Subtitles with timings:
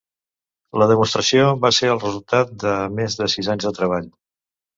[0.81, 4.11] La demostració va ser el resultat de més de sis anys de treball.